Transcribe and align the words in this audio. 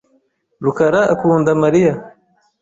rukaraakunda 0.63 1.51
Mariya. 1.61 1.93